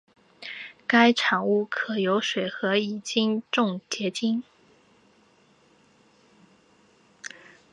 [0.87, 4.41] 该产物可由水和乙腈重结晶。